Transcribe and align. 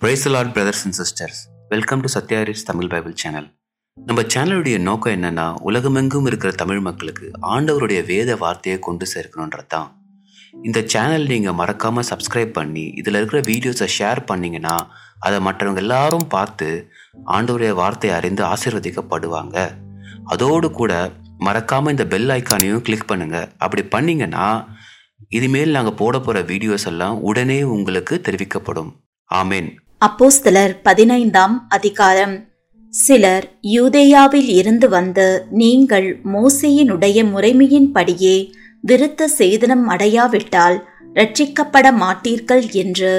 Praise 0.00 0.24
lord 0.32 0.52
brothers 0.56 0.82
and 0.86 0.96
sisters 0.98 1.38
welcome 1.70 2.02
to 2.02 2.08
சத்யாரிஸ் 2.14 2.62
Tamil 2.66 2.90
Bible 2.92 3.14
channel 3.22 3.46
நம்ம 3.96 4.20
சேனலுடைய 4.34 4.76
நோக்கம் 4.78 5.14
என்னன்னா 5.16 5.46
உலகமெங்கும் 5.68 6.26
இருக்கிற 6.30 6.50
தமிழ் 6.60 6.82
மக்களுக்கு 6.84 7.26
ஆண்டவருடைய 7.54 8.00
வேத 8.10 8.36
வார்த்தையை 8.42 8.76
கொண்டு 8.78 9.06
சேர்க்கணுன்றது 9.12 9.66
தான் 9.74 9.88
இந்த 10.66 10.82
சேனல் 10.92 11.26
நீங்கள் 11.32 11.56
மறக்காமல் 11.60 12.06
சப்ஸ்கிரைப் 12.10 12.52
பண்ணி 12.58 12.84
இதில் 13.00 13.18
இருக்கிற 13.20 13.40
வீடியோஸை 13.48 13.88
ஷேர் 13.96 14.20
பண்ணீங்கன்னா 14.30 14.76
அதை 15.26 15.40
மற்றவங்க 15.48 15.82
எல்லாரும் 15.84 16.28
பார்த்து 16.36 16.68
ஆண்டவருடைய 17.36 17.72
வார்த்தையை 17.80 18.14
அறிந்து 18.18 18.44
ஆசீர்வதிக்கப்படுவாங்க. 18.52 19.56
அதோடு 20.34 20.70
கூட 20.80 20.92
மறக்காமல் 21.48 21.96
இந்த 21.96 22.08
பெல் 22.14 22.32
ஐக்கானையும் 22.38 22.86
கிளிக் 22.88 23.10
பண்ணுங்கள் 23.12 23.50
அப்படி 23.64 23.84
பண்ணிங்கன்னா 23.96 24.46
இனிமேல் 25.38 25.76
நாங்கள் 25.78 25.98
போட 26.02 26.16
போகிற 26.20 26.46
வீடியோஸ் 26.54 26.88
எல்லாம் 26.92 27.18
உடனே 27.30 27.60
உங்களுக்கு 27.76 28.14
தெரிவிக்கப்படும். 28.28 28.90
ஆமேன். 29.30 29.70
அப்போஸ்தலர் 30.00 30.72
பதினைந்தாம் 30.82 31.66
அதிகாரம். 31.68 32.34
சிலர் 32.94 33.46
யூதேயாவில் 33.62 34.48
இருந்து 34.48 34.88
வந்து 34.88 35.46
நீங்கள் 35.50 36.20
மோசையினுடைய 36.24 37.24
முறைமையின்படியே 37.32 38.36
விருத்த 38.86 39.26
சேதனம் 39.38 39.82
அடையாவிட்டால் 39.86 40.76
ரட்சிக்கப்பட 41.14 41.92
மாட்டீர்கள் 42.02 42.70
என்று 42.70 43.12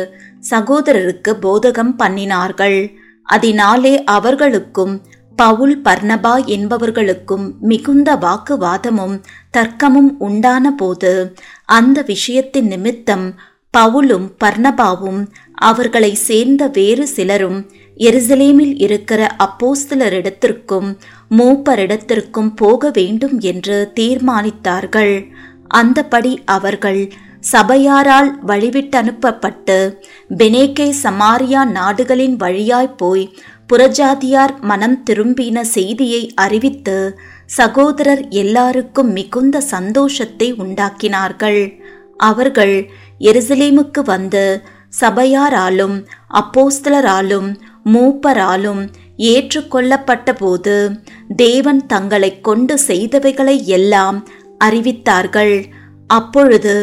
சகோதரருக்கு 0.49 1.33
போதகம் 1.41 1.93
பண்ணினார்கள். 1.97 2.79
அதனாலே 3.23 4.03
அவர்களுக்கும் 4.03 4.95
பவுல் 5.35 5.81
பர்ணபா 5.81 6.45
என்பவர்களுக்கும் 6.45 7.45
மிகுந்த 7.59 8.15
வாக்குவாதமும் 8.15 9.21
தர்க்கமும் 9.57 10.11
உண்டான 10.19 10.71
போது 10.71 11.35
அந்த 11.65 12.05
விஷயத்தின் 12.07 12.67
நிமித்தம் 12.67 13.39
பவுலும் 13.77 14.27
பர்ணபாவும் 14.43 15.19
அவர்களை 15.67 16.11
சேர்ந்த 16.15 16.63
வேறு 16.67 17.05
சிலரும் 17.07 17.59
எருசலேமில் 17.97 18.75
இருக்கிற 18.77 19.21
அப்போஸ்தலரிடத்திற்கும் 19.45 20.89
மூப்பரிடத்திற்கும் 21.37 22.51
போக 22.55 22.89
வேண்டும் 22.89 23.37
என்று 23.51 23.77
தீர்மானித்தார்கள். 23.99 25.15
அந்தபடி 25.73 26.33
அவர்கள் 26.45 27.01
சபையாரால் 27.53 28.29
வழிவிட்டனுப்பப்பட்டு 28.47 29.77
பெனேக்கே 30.37 30.87
சமாரியா 31.03 31.61
நாடுகளின் 31.71 32.35
வழியாய் 32.35 32.95
போய் 32.95 33.25
புறஜாதியார் 33.69 34.53
மனம் 34.61 34.97
திரும்பின 35.09 35.61
செய்தியை 35.61 36.21
அறிவித்து 36.35 36.97
சகோதரர் 37.45 38.23
எல்லாருக்கும் 38.41 39.11
மிகுந்த 39.11 39.61
சந்தோஷத்தை 39.73 40.47
உண்டாக்கினார்கள். 40.53 41.61
அவர்கள் 42.29 42.75
எருசலேமுக்கு 43.19 44.01
வந்து 44.05 44.43
சபையாராலும் 44.93 45.95
அப்போஸ்தலராலும் 46.33 47.49
மூப்பராலும் 47.85 48.81
ஏற்றுக்கொள்ளப்பட்ட 49.17 50.33
போது 50.33 50.75
தேவன் 51.35 51.81
தங்களை 51.85 52.31
கொண்டு 52.41 52.75
செய்தவைகளை 52.87 53.55
எல்லாம் 53.77 54.17
அறிவித்தார்கள். 54.65 55.55
அப்பொழுது 56.07 56.75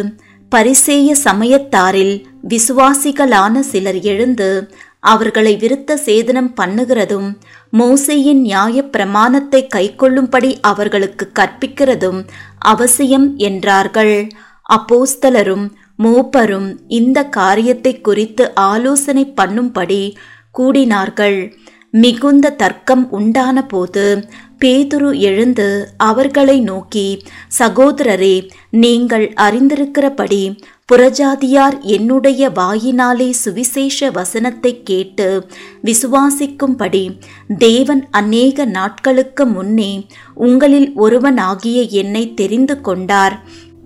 பரிசேய 0.52 1.08
சமயத்தாரில் 1.24 2.14
விசுவாசிகளான 2.48 3.58
சிலர் 3.70 4.00
எழுந்து 4.02 4.50
அவர்களை 5.12 5.52
விருத்த 5.56 5.96
சேதனம் 6.04 6.50
பண்ணுகிறதும் 6.60 7.28
மோசையின் 7.72 8.40
நியாய 8.40 8.82
பிரமாணத்தை 8.94 9.60
கைக்கொள்ளும்படி 9.74 10.50
அவர்களுக்கு 10.60 11.26
கற்பிக்கிறதும் 11.38 12.20
அவசியம் 12.58 13.36
என்றார்கள். 13.48 14.16
அப்போஸ்தலரும் 14.76 15.66
மூப்பரும் 15.98 16.68
இந்த 16.98 17.18
காரியத்தை 17.38 17.94
குறித்து 18.00 18.44
ஆலோசனை 18.70 19.24
பண்ணும்படி 19.40 20.02
கூடினார்கள். 20.58 21.38
மிகுந்த 21.90 22.46
தர்க்கம் 22.60 23.04
உண்டான 23.10 23.58
போது 23.66 24.04
பேதுரு 24.62 25.10
எழுந்து 25.28 25.66
அவர்களை 26.04 26.56
நோக்கி 26.60 27.04
சகோதரரே 27.58 28.36
நீங்கள் 28.82 29.26
அறிந்திருக்கிறபடி 29.44 30.42
புறஜாதியார் 30.92 31.76
என்னுடைய 31.94 32.48
வாயினாலே 32.50 33.28
சுவிசேஷ 33.42 34.10
வசனத்தை 34.10 34.72
கேட்டு 34.82 35.28
விசுவாசிக்கும்படி 35.84 37.04
தேவன் 37.58 38.02
அநேக 38.10 38.66
நாட்களுக்கு 38.76 39.46
முன்னே 39.46 39.92
உங்களில் 40.46 40.88
ஒருவனாகிய 40.94 41.80
என்னை 42.02 42.24
தெரிந்து 42.34 42.76
கொண்டார். 42.80 43.36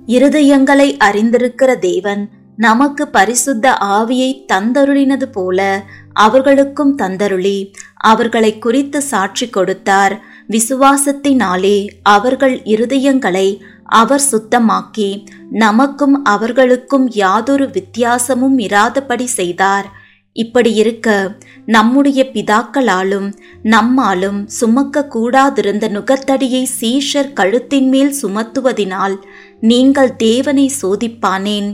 இருதயங்களை 0.06 0.97
அறிந்திருக்கிற 1.05 1.78
தேவன் 1.78 2.28
நமக்கு 2.56 3.09
பரிசுத்த 3.09 3.78
ஆவியை 3.81 4.44
தந்தருளினது 4.53 5.25
போல 5.25 5.83
அவர்களுக்கும் 6.12 6.99
தந்தருளி. 6.99 7.72
அவர்களை 7.97 8.59
குறித்து 8.59 9.03
சாட்சி 9.03 9.49
கொடுத்தார். 9.49 10.21
விசுவாசத்தினாலே 10.49 11.89
அவர்கள் 12.03 12.60
இருதயங்களை 12.60 13.60
அவர் 13.84 14.22
சுத்தமாக்கி 14.33 15.27
நமக்கும் 15.50 16.25
அவர்களுக்கும் 16.25 17.10
யாதொரு 17.10 17.71
வித்தியாசமும் 17.71 18.59
இராதபடி 18.59 19.25
செய்தார். 19.25 20.00
இப்படி 20.36 20.74
இருக்க 20.74 21.36
நம்முடைய 21.66 22.20
பிதாக்களாலும் 22.32 23.26
நம்மாலும் 23.64 24.38
சுமக்க 24.58 25.06
கூடாதிருந்த 25.14 25.88
நுகத்தடியை 25.88 26.62
சீஷர் 26.80 27.32
கழுத்தின் 27.34 27.88
மேல் 27.88 28.12
சுமத்துவதினால் 28.22 29.16
நீங்கள் 29.60 30.16
தேவனை 30.16 30.70
சோதிப்பானேன். 30.82 31.68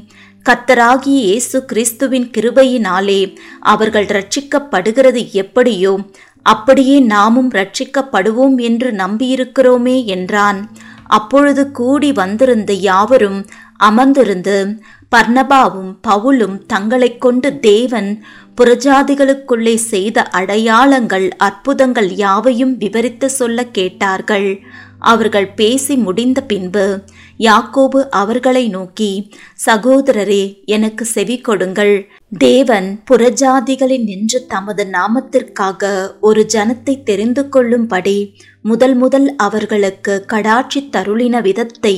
கத்தராகிய 0.46 1.18
இயேசு 1.26 1.64
கிறிஸ்துவின் 1.64 2.30
கிருபையினாலே 2.36 3.20
அவர்கள் 3.60 4.06
ரட்சிக்கப்படுகிறது 4.06 5.22
எப்படியோ 5.42 5.92
அப்படியே 6.46 7.00
நாமும் 7.00 7.50
ரட்சிக்கப்படுவோம் 7.50 8.56
என்று 8.68 8.90
நம்பியிருக்கிறோமே 8.92 10.04
என்றான். 10.04 10.60
அப்பொழுது 11.08 11.70
கூடி 11.70 12.12
வந்திருந்த 12.12 12.72
யாவரும் 12.72 13.40
அமர்ந்திருந்து 13.84 14.56
பர்ணபாவும் 15.14 15.92
பவுலும் 16.08 16.56
தங்களை 16.66 17.18
கொண்டு 17.18 17.58
தேவன் 17.60 18.24
புறஜாதிகளுக்குள்ளே 18.56 19.74
செய்த 19.74 20.22
அடையாளங்கள் 20.22 21.30
அற்புதங்கள் 21.36 22.10
யாவையும் 22.10 22.76
விவரித்து 22.76 23.30
சொல்ல 23.30 23.64
கேட்டார்கள். 23.66 24.58
அவர்கள் 24.98 25.48
பேசி 25.54 25.96
முடிந்த 25.96 26.40
பின்பு 26.40 27.00
யாக்கோபு 27.38 28.08
அவர்களை 28.10 28.68
நோக்கி 28.68 29.30
சகோதரரே 29.66 30.64
எனக்கு 30.64 31.04
செவி 31.04 31.38
கொடுங்கள். 31.38 32.08
தேவன் 32.38 33.02
புறஜாதிகளில் 33.10 34.04
நின்று 34.04 34.46
தமது 34.46 34.86
நாமத்திற்காக 34.92 35.90
ஒரு 36.20 36.46
ஜனத்தை 36.54 37.02
தெரிந்து 37.02 37.48
கொள்ளும்படி 37.48 38.38
முதல் 38.62 38.94
முதல் 38.94 39.36
அவர்களுக்கு 39.36 40.24
கடாட்சி 40.32 40.82
தருளின 40.96 41.42
விதத்தை 41.42 41.96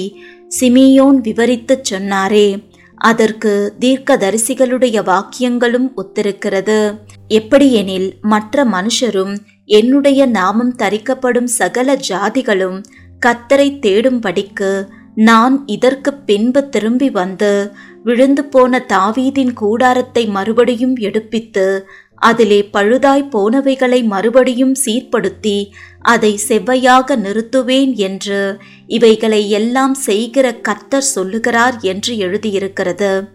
சிமியோன் 0.61 1.19
விவரித்துச் 1.21 1.87
சொன்னாரே. 1.91 2.68
அதற்கு 2.99 3.75
தீர்க்கதரிசிகளுடைய 3.81 5.03
வாக்கியங்களும் 5.03 5.89
ஒத்திருக்கிறது. 5.97 6.99
எப்படியெனில் 7.29 8.13
மற்ற 8.21 8.65
மனுஷரும் 8.65 9.37
என்னுடைய 9.65 10.27
நாமம் 10.27 10.75
தரிக்கப்படும் 10.75 11.47
சகல 11.47 11.97
ஜாதிகளும் 12.09 12.83
கத்தரை 13.27 13.69
தேடும்படிக்கு 13.79 14.89
நான் 15.15 15.63
இதற்கு 15.67 16.15
பின்பு 16.15 16.69
திரும்பி 16.69 17.11
வந்து 17.11 17.73
விழுந்து 18.05 18.45
போன 18.45 18.85
தாவீதின் 18.89 19.53
கூடாரத்தை 19.53 20.27
மறுபடியும் 20.27 20.97
எடுப்பித்து 20.97 21.87
அதிலே 22.19 22.69
பழுதாய் 22.73 23.29
போனவைகளை 23.33 24.05
மறுபடியும் 24.05 24.75
சீர்படுத்தி 24.87 25.67
அதை 26.01 26.41
செவ்வையாக 26.49 27.17
நிறுத்துவேன் 27.17 27.95
என்று 27.95 28.59
இவைகளை 28.87 29.51
எல்லாம் 29.51 29.95
செய்கிற 29.95 30.61
கத்தர் 30.69 30.99
சொல்லுகிறார் 30.99 31.77
என்று 31.81 32.17
எழுதியிருக்கிறது. 32.17 33.29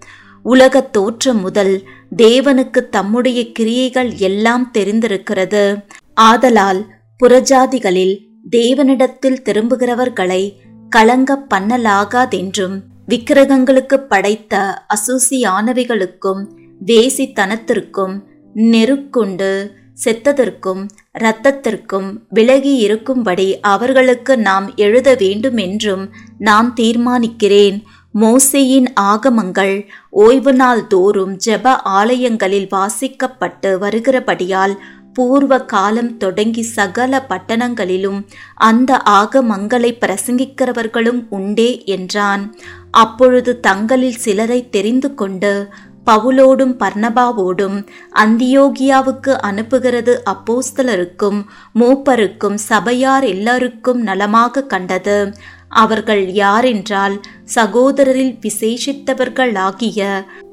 உலகத் 0.44 0.94
தோற்றம் 0.94 1.42
முதல் 1.42 1.84
தேவனுக்கு 2.18 2.90
தம்முடைய 2.90 3.52
கிரியைகள் 3.52 4.14
எல்லாம் 4.14 4.72
தெரிந்திருக்கிறது. 4.78 5.82
ஆதலால் 6.14 6.86
புறஜாதிகளில் 7.24 8.20
தேவனிடத்தில் 8.52 9.42
திரும்புகிறவர்களை 9.46 10.54
கலங்க 10.90 11.46
பண்ணலாகாதென்றும் 11.54 12.82
விக்கிரகங்களுக்கு 13.08 13.96
படைத்த 13.96 14.86
அசூசியானவைகளுக்கும் 14.96 16.46
வேசித்தனத்திற்கும் 16.86 18.20
நெருக்குண்டு 18.56 19.72
செத்ததற்கும் 20.06 20.88
இரத்தத்திற்கும் 21.20 22.08
விலகி 22.30 22.76
இருக்கும்படி 22.76 23.60
அவர்களுக்கு 23.60 24.38
நாம் 24.38 24.76
எழுத 24.76 25.16
வேண்டும் 25.16 25.58
என்றும் 25.58 26.10
நான் 26.38 26.74
தீர்மானிக்கிறேன். 26.80 27.78
மோசியின் 28.20 28.88
ஆகமங்கள் 29.02 29.88
ஓய்வு 30.10 30.54
நாள் 30.54 30.88
தோறும் 30.88 31.38
ஜெப 31.46 31.76
ஆலயங்களில் 31.82 32.68
வாசிக்கப்பட்டு 32.68 33.72
வருகிறபடியால் 33.80 34.76
பூர்வ 35.14 35.60
காலம் 35.66 36.18
தொடங்கி 36.18 36.62
சகல 36.62 37.26
பட்டணங்களிலும் 37.30 38.20
அந்த 38.56 39.02
ஆகமங்களை 39.10 39.92
பிரசங்கிக்கிறவர்களும் 40.00 41.22
உண்டே 41.30 41.84
என்றான். 41.86 42.56
அப்பொழுது 42.92 43.60
தங்களில் 43.60 44.18
சிலரை 44.18 44.70
தெரிந்து 44.70 45.14
கொண்டு 45.14 45.68
பவுலோடும் 46.06 46.74
பர்ணபாவோடும் 46.80 47.78
அந்தியோகியாவுக்கு 48.16 49.34
அனுப்புகிறது 49.50 50.14
அப்போஸ்தலருக்கும் 50.26 51.40
மூப்பருக்கும் 51.80 52.58
சபையார் 52.70 53.24
எல்லாருக்கும் 53.24 54.02
நலமாக 54.02 54.64
கண்டது. 54.64 55.34
அவர்கள் 55.70 56.26
யாரென்றால் 56.34 57.16
சகோதரரில் 57.56 58.36
விசேஷித்தவர்களாகிய 58.40 60.02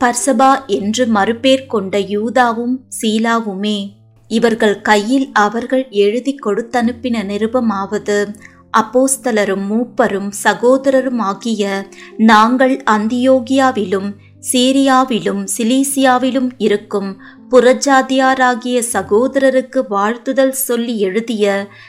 பர்சபா 0.01 0.53
என்று 0.67 1.07
மறுபேர் 1.07 1.67
கொண்ட 1.67 1.99
யூதாவும் 1.99 2.77
சீலாவுமே. 3.01 3.79
இவர்கள் 4.29 4.81
கையில் 4.81 5.29
அவர்கள் 5.33 5.89
எழுதி 5.91 6.39
கொடுத்தனுப்பின 6.47 7.23
நிருபமாவது 7.25 8.19
அப்போஸ்தலரும் 8.79 9.65
மூப்பரும் 9.71 10.29
சகோதரரும் 10.45 11.21
ஆகிய 11.21 11.87
நாங்கள் 12.17 12.83
அந்தியோகியாவிலும் 12.91 14.09
சீரியாவிலும் 14.41 15.43
சிலீசியாவிலும் 15.57 16.51
இருக்கும் 16.59 17.11
புறஜாதியாராகிய 17.51 18.79
சகோதரருக்கு 18.93 19.81
வாழ்த்துதல் 19.89 20.55
சொல்லி 20.61 20.99
எழுதிய 20.99 21.45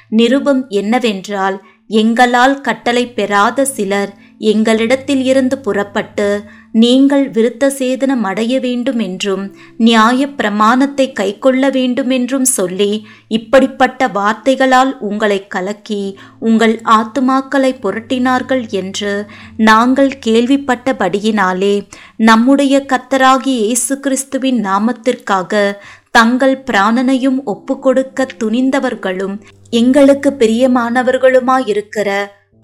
நிருபம் 0.09 0.63
என்னவென்றால் 0.67 1.57
எங்களால் 1.93 2.61
கட்டளை 2.61 3.05
பெறாத 3.11 3.65
சிலர் 3.65 4.11
எங்களிடத்தில் 4.49 5.23
இருந்து 5.23 5.55
புறப்பட்டு 5.59 6.27
நீங்கள் 6.73 7.25
விருத்த 7.29 7.69
சேதனம் 7.77 8.23
அடைய 8.23 8.53
வேண்டும் 8.59 8.99
என்றும் 8.99 9.43
நியாய 9.77 10.27
பிரமாணத்தை 10.35 11.07
கைக்கொள்ள 11.11 11.69
வேண்டும் 11.69 12.11
என்றும் 12.11 12.47
சொல்லி 12.51 12.89
இப்படிப்பட்ட 13.29 14.07
வார்த்தைகளால் 14.09 14.93
உங்களை 15.01 15.39
கலக்கி 15.47 16.01
உங்கள் 16.41 16.75
ஆத்துமாக்களை 16.91 17.71
புரட்டினார்கள் 17.81 18.63
என்று 18.73 19.13
நாங்கள் 19.61 20.11
கேள்விப்பட்டபடியினாலே 20.25 21.75
நம்முடைய 22.23 22.77
கத்தராகி 22.87 23.55
இயேசு 23.57 23.95
கிறிஸ்துவின் 23.99 24.61
நாமத்திற்காக 24.65 25.63
தங்கள் 26.11 26.57
பிராணனையும் 26.65 27.39
ஒப்புக்கொடுக்க 27.45 28.25
துணிந்தவர்களும் 28.37 29.35
எங்களுக்கு 29.73 30.29
பிரியமானவர்களுமாயிருக்கிற 30.39 32.09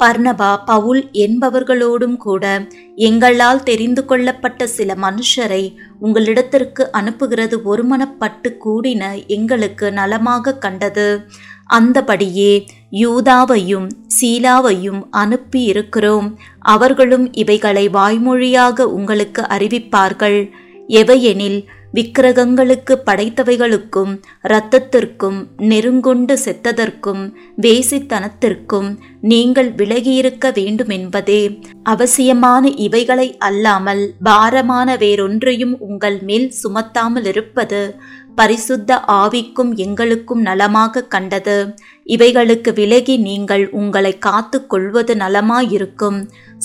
பர்ணபா 0.03 0.57
பவுல் 0.65 1.09
என்பவர்களோடும் 1.13 2.17
கூட 2.17 2.67
எங்களால் 2.95 3.63
தெரிந்து 3.63 4.05
கொள்ளப்பட்ட 4.05 4.67
சில 4.67 4.95
மனுஷரை 5.01 5.75
உங்களிடத்திற்கு 6.01 6.83
அனுப்புகிறது 6.91 7.57
ஒருமனப்பட்டு 7.65 8.49
கூடின 8.65 9.25
எங்களுக்கு 9.27 9.91
நலமாக 9.91 10.57
கண்டது. 10.57 11.25
அந்தபடியே 11.73 12.65
யூதாவையும் 12.91 13.87
சீலாவையும் 14.21 15.01
அனுப்பி 15.09 15.63
இருக்கிறோம். 15.63 16.39
அவர்களும் 16.59 17.33
இவைகளை 17.33 17.89
வாய்மொழியாக 17.89 18.79
உங்களுக்கு 18.81 19.41
அறிவிப்பார்கள். 19.41 20.49
எவையெனில் 20.87 21.59
விக்கிரகங்களுக்கு 21.93 22.93
படைத்தவைகளுக்கும் 23.05 24.11
இரத்தத்திற்கும் 24.43 25.47
நெருங்கொண்டு 25.57 26.37
செத்ததற்கும் 26.45 27.33
வேசித்தனத்திற்கும் 27.61 28.89
நீங்கள் 29.21 29.71
விலகியிருக்க 29.71 30.51
வேண்டுமென்பதே. 30.51 31.41
அவசியமான 31.83 32.67
இவைகளை 32.67 33.37
அல்லாமல் 33.37 34.13
பாரமான 34.23 34.95
வேறொன்றையும் 34.95 35.75
உங்கள் 35.79 36.21
மேல் 36.21 36.53
சுமத்தாமல் 36.63 37.25
இருப்பது 37.25 37.95
பரிசுத்த 38.35 39.03
ஆவிக்கும் 39.07 39.75
எங்களுக்கும் 39.75 40.41
நலமாக 40.41 41.03
கண்டது. 41.03 41.75
இவைகளுக்கு 42.03 42.73
விலகி 42.73 43.17
நீங்கள் 43.17 43.69
உங்களை 43.69 44.17
காத்து 44.17 44.67
கொள்வது 44.67 45.15
நலமாயிருக்கும். 45.15 46.19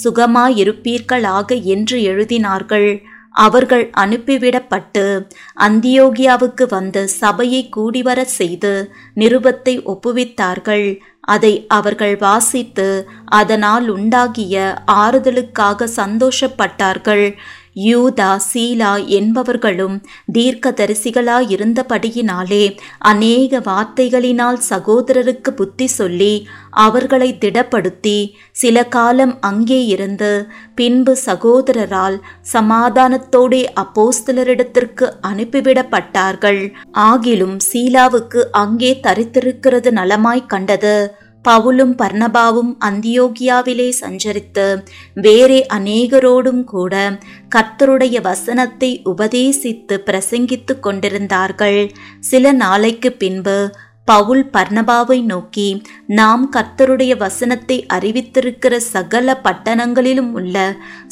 சுகமாயிருப்பீர்களாக 0.04 1.62
என்று 1.62 1.98
எழுதினார்கள். 2.00 3.02
அவர்கள் 3.32 3.90
அனுப்பிவிடப்பட்டு 4.00 5.05
அந்தியோகியாவுக்கு 5.61 6.64
வந்து 6.69 7.08
சபையை 7.08 7.69
கூடிவர 7.76 8.23
செய்து 8.23 8.93
நிருபத்தை 9.17 9.75
ஒப்புவித்தார்கள். 9.84 10.87
அதை 11.20 11.67
அவர்கள் 11.69 12.17
வாசித்து 12.17 13.08
அதனால் 13.25 13.88
உண்டாகிய 13.88 14.56
ஆறுதலுக்காக 14.87 15.88
சந்தோஷப்பட்டார்கள். 15.96 17.26
யூதா 17.76 18.38
சீலா 18.52 18.98
என்பவர்களும் 19.19 20.00
தீர்க்கதரிசிகளாயிருந்தபடியினாலே 20.32 22.76
அநேக 22.98 23.60
வார்த்தைகளினால் 23.60 24.58
சகோதரருக்கு 24.70 25.50
புத்தி 25.50 25.86
சொல்லி 25.86 26.46
அவர்களை 26.70 27.38
திடப்படுத்தி 27.40 28.34
சில 28.52 28.86
காலம் 28.86 29.40
அங்கே 29.40 29.84
இருந்து 29.84 30.48
பின்பு 30.74 31.16
சகோதரரால் 31.26 32.20
சமாதானத்தோடே 32.52 33.66
அப்போஸ்தலரிடத்திற்கு 33.74 35.12
அனுப்பிவிடப்பட்டார்கள். 35.30 36.72
ஆகிலும் 36.92 37.56
சீலாவுக்கு 37.72 38.50
அங்கே 38.50 39.00
தரித்திருக்கிறது 39.02 39.90
நலமாய் 39.90 40.46
கண்டது. 40.46 41.20
பவுலும் 41.49 41.94
பர்ணபாவும் 41.99 42.73
அந்தியோகியாவிலே 42.85 43.93
சஞ்சரித்து 44.00 44.67
வேறே 45.15 45.67
அநேகரோடும் 45.75 46.65
கூட 46.65 46.94
கர்த்தருடைய 47.55 48.21
வசனத்தை 48.21 49.03
உபதேசித்து 49.05 49.97
பிரசங்கித்துக் 50.06 50.81
கொண்டிருந்தார்கள் 50.81 51.81
சில 52.21 52.53
நாளைக்கு 52.53 53.12
பின்பு 53.12 53.56
பவுல் 54.05 54.44
பர்ணபாவை 54.53 55.23
நோக்கி 55.23 55.67
நாம் 56.06 56.44
கர்த்தருடைய 56.53 57.17
வசனத்தை 57.17 57.87
அறிவித்திருக்கிற 57.94 58.77
சகல 58.77 59.41
பட்டணங்களிலும் 59.44 60.31
உள்ள 60.31 60.56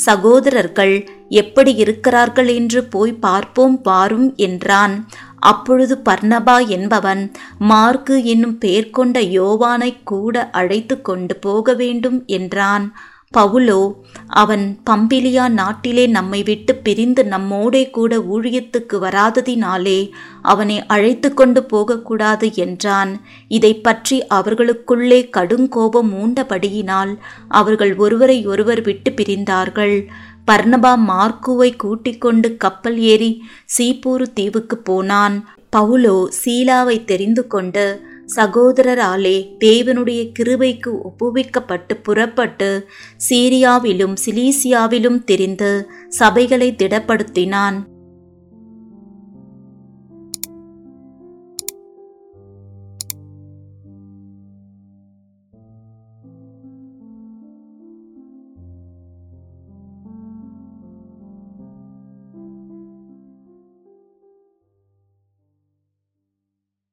சகோதரர்கள் 0.04 0.94
எப்படி 1.28 1.74
இருக்கிறார்கள் 1.74 2.48
என்று 2.54 2.84
போய் 2.84 3.12
பார்ப்போம் 3.12 3.76
பாரும் 3.82 4.34
என்றான். 4.36 4.94
அப்பொழுது 5.40 5.96
பர்ணபா 6.08 6.56
என்பவன் 6.68 7.22
மார்க்கு 7.58 8.16
என்னும் 8.24 8.58
பெயர் 8.58 8.90
கொண்ட 8.90 9.20
யோவானை 9.20 9.92
கூட 10.04 10.50
அழைத்து 10.50 10.96
கொண்டு 11.00 11.36
போக 11.36 11.74
வேண்டும் 11.74 12.18
என்றான். 12.26 12.86
பவுலோ 13.36 13.80
அவன் 14.26 14.64
பம்பிலியா 14.90 15.44
நாட்டிலே 15.48 16.04
நம்மை 16.06 16.42
விட்டு 16.42 16.72
பிரிந்து 16.74 17.22
நம்மோடே 17.24 17.82
கூட 17.90 18.18
ஊழியத்துக்கு 18.18 18.96
வராததினாலே 19.00 20.00
அவனை 20.42 20.76
அழைத்து 20.86 21.28
கொண்டு 21.34 21.60
போகக்கூடாது 21.64 22.48
என்றான். 22.54 23.12
இதை 23.48 23.72
பற்றி 23.76 24.26
அவர்களுக்குள்ளே 24.26 25.20
கடுங்கோபம் 25.36 26.10
மூண்டபடியினால் 26.14 27.12
அவர்கள் 27.48 27.96
ஒருவரை 27.96 28.38
ஒருவர் 28.46 28.80
விட்டு 28.80 29.10
பிரிந்தார்கள். 29.10 29.96
பர்ணபா 30.46 30.92
மார்க்குவை 31.08 31.76
கூட்டிக் 31.76 32.20
கொண்டு 32.20 32.56
கப்பல் 32.56 32.98
ஏறி 32.98 33.44
சீப்பூரு 33.78 34.26
தீவுக்கு 34.34 34.78
போனான். 34.78 35.36
பவுலோ 35.76 36.28
சீலாவை 36.44 37.04
தெரிந்து 37.04 37.46
கொண்டு 37.46 37.84
சகோதரராலே 38.36 39.36
தேவனுடைய 39.60 40.32
கிருபைக்கு 40.38 40.90
ஒப்புவிக்கப்பட்டு 41.08 41.94
புறப்பட்டு 42.02 42.88
சீரியாவிலும் 43.28 44.14
சிலீசியாவிலும் 44.24 45.24
தெரிந்து 45.24 45.90
சபைகளை 46.18 46.68
திடப்படுத்தினான். 46.82 47.78